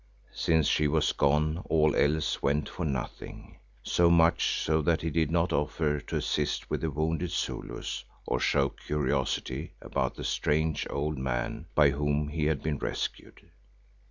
Since 0.33 0.65
she 0.65 0.87
was 0.87 1.11
gone 1.11 1.59
all 1.69 1.95
else 1.95 2.41
went 2.41 2.67
for 2.67 2.83
nothing, 2.85 3.59
so 3.83 4.09
much 4.09 4.57
so 4.59 4.81
that 4.81 5.03
he 5.03 5.11
did 5.11 5.29
not 5.29 5.53
offer 5.53 5.99
to 5.99 6.15
assist 6.15 6.71
with 6.71 6.81
the 6.81 6.89
wounded 6.89 7.29
Zulus 7.29 8.03
or 8.25 8.39
show 8.39 8.69
curiosity 8.69 9.73
about 9.79 10.15
the 10.15 10.23
strange 10.23 10.87
old 10.89 11.19
man 11.19 11.67
by 11.75 11.91
whom 11.91 12.25
we 12.35 12.45
had 12.45 12.63
been 12.63 12.79
rescued. 12.79 13.51